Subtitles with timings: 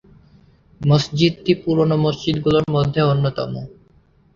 [0.81, 3.51] মসজিদটি পুরনো মসজিদগুলোর মধ্যে অন্যতম।